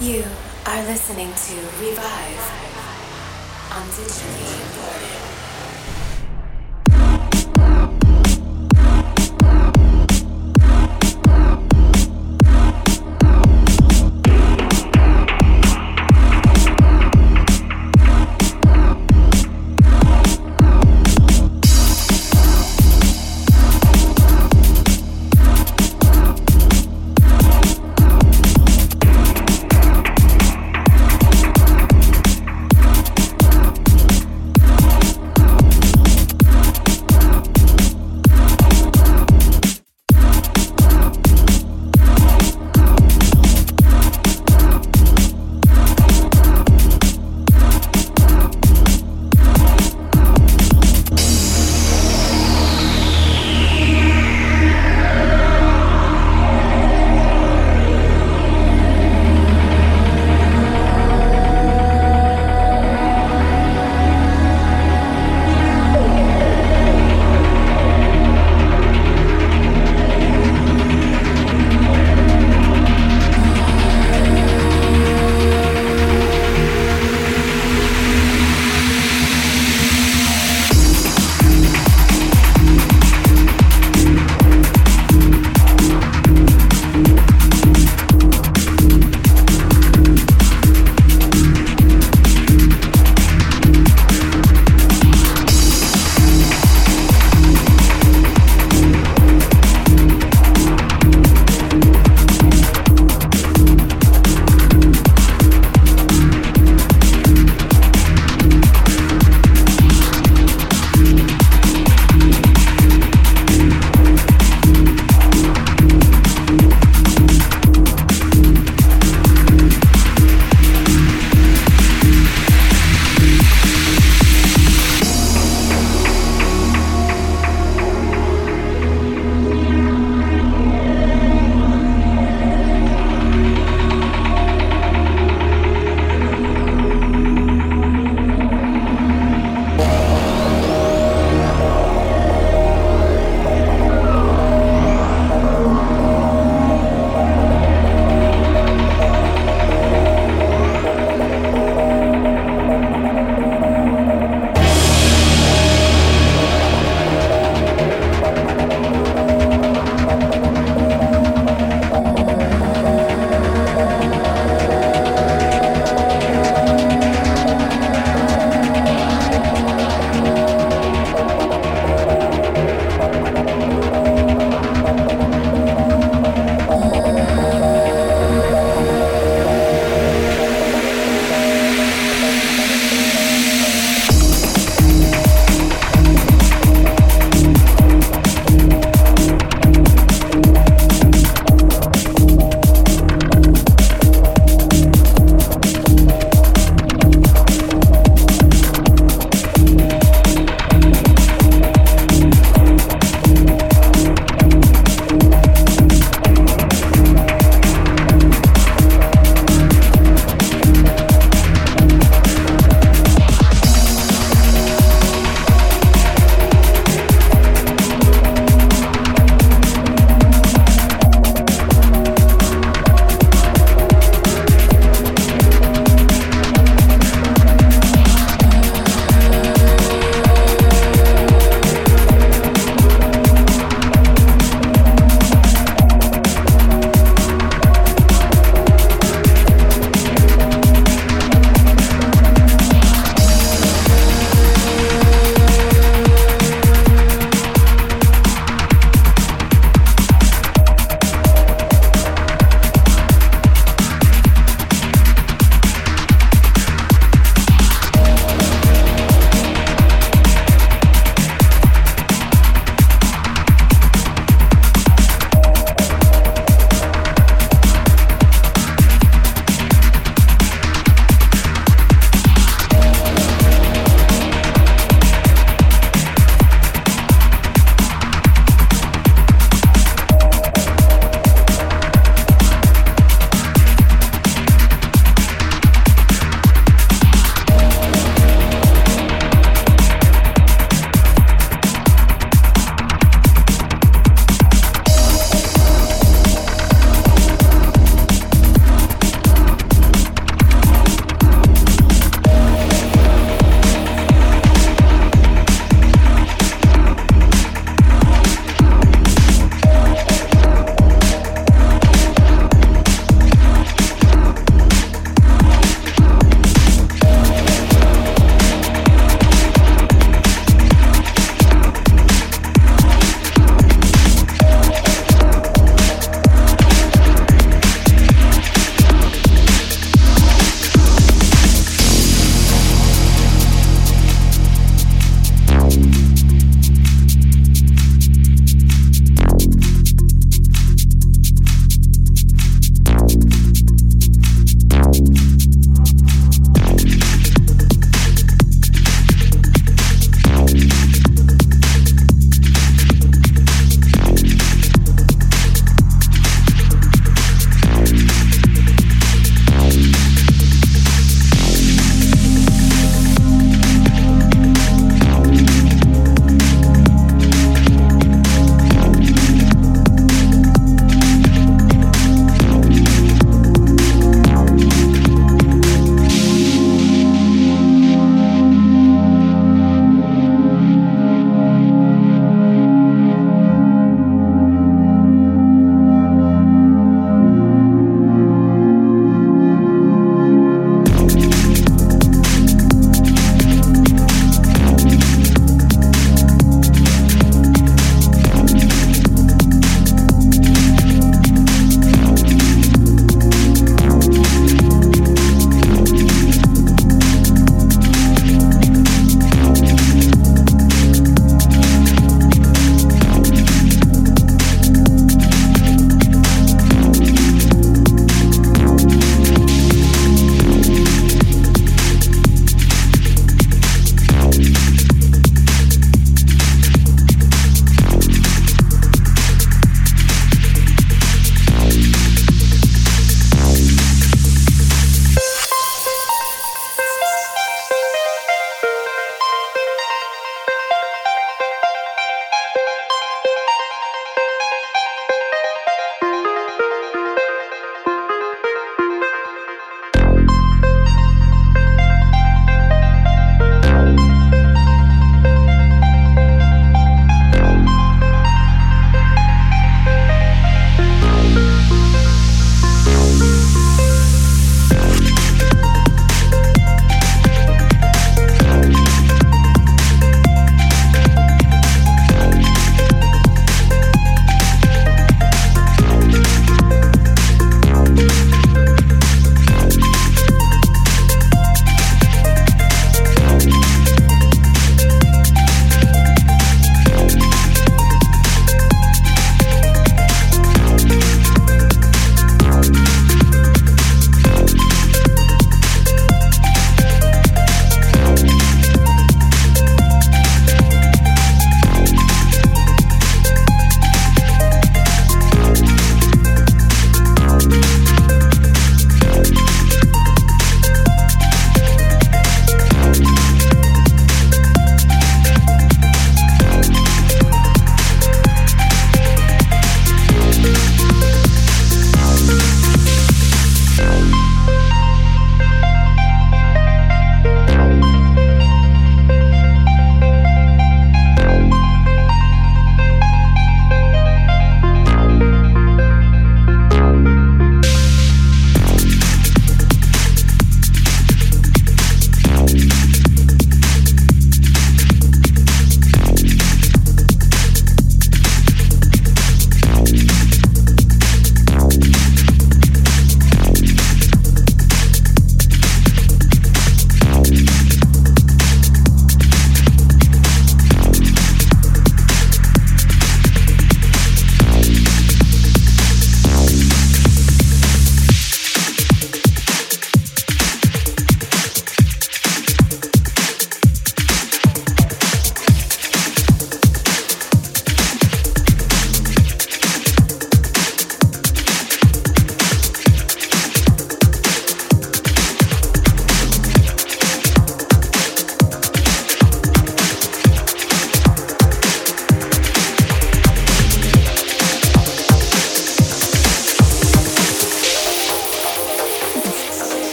[0.00, 0.24] You
[0.64, 2.40] are listening to Revive
[3.70, 5.39] on Digitally Imported.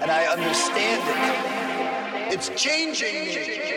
[0.00, 2.32] And I understand it.
[2.32, 3.70] It's changing me.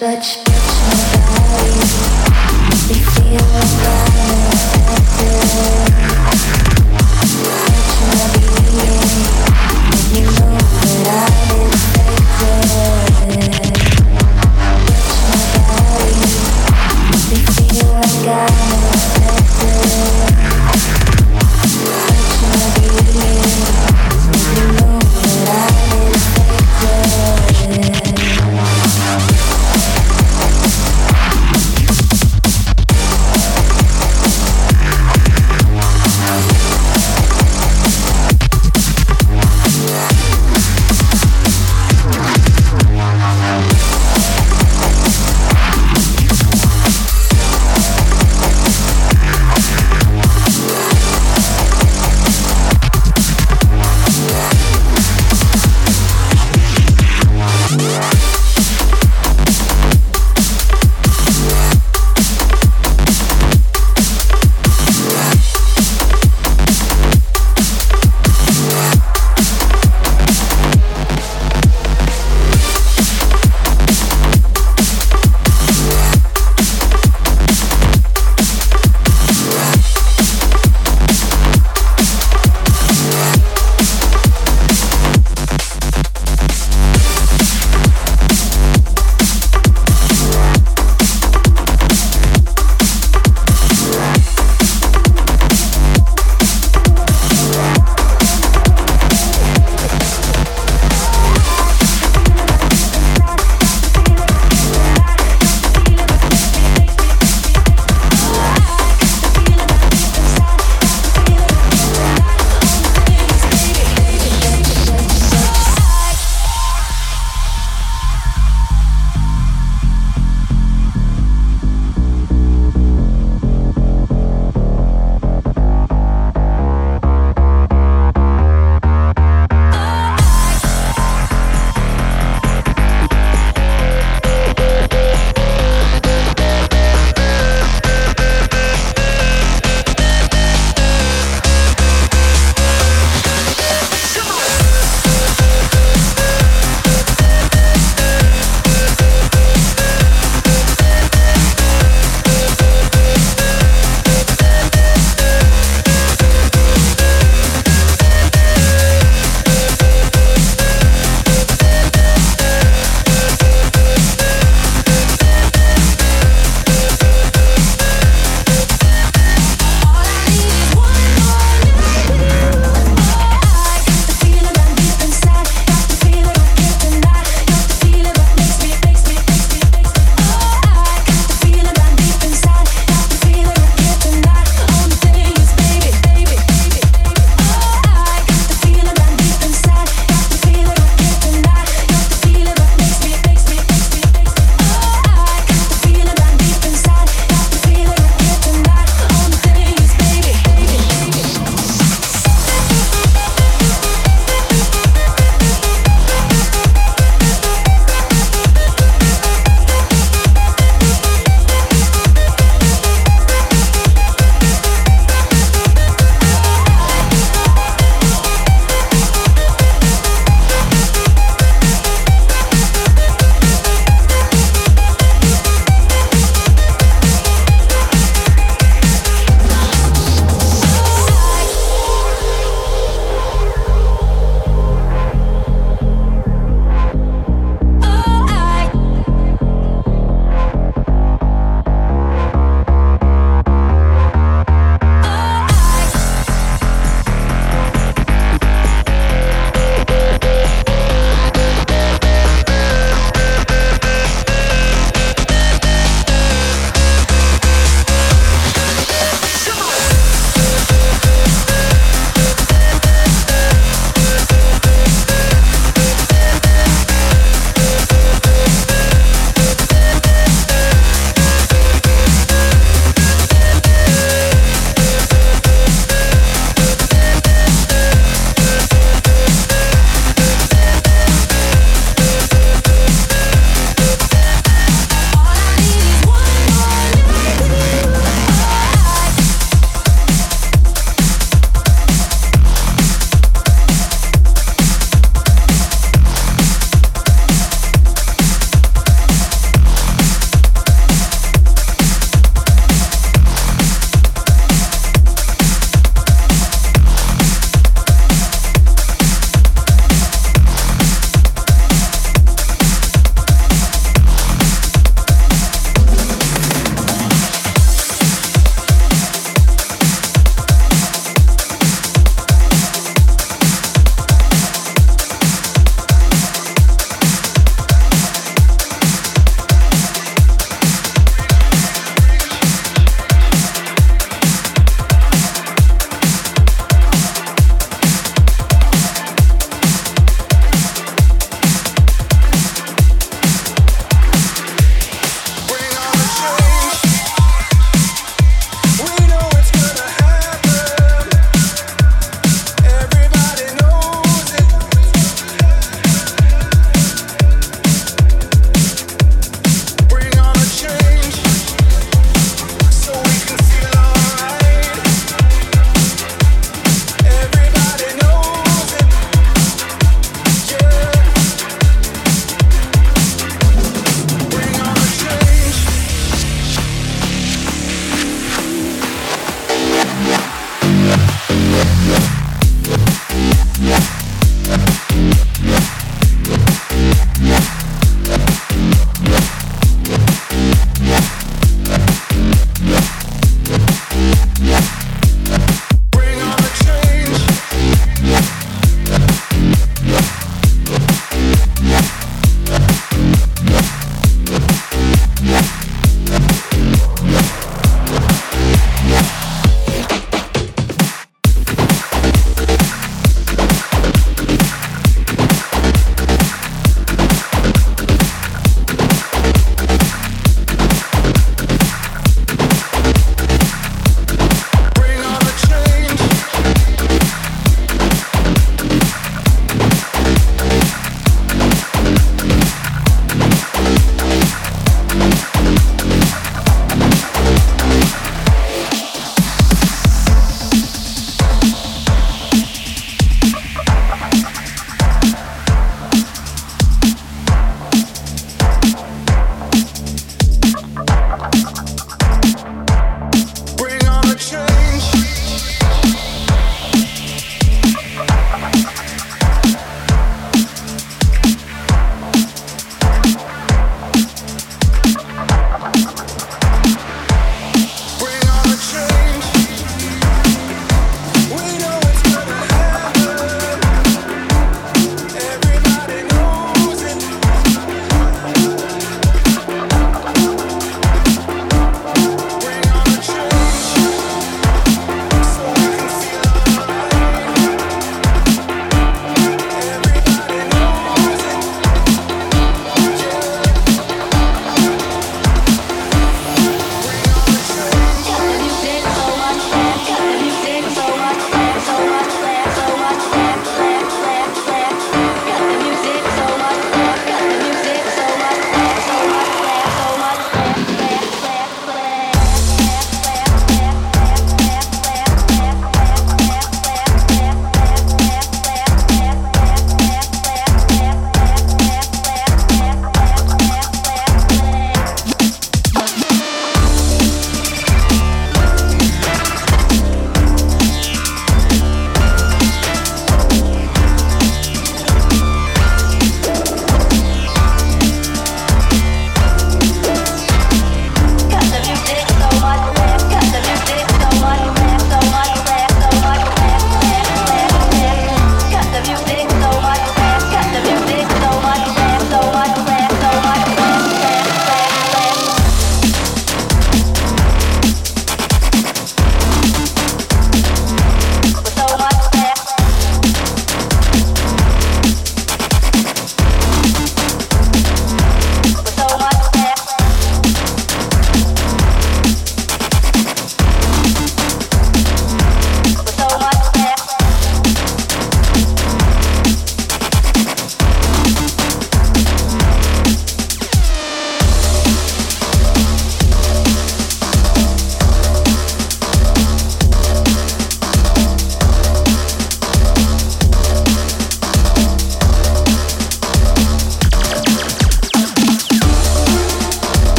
[0.00, 0.53] touch, touch.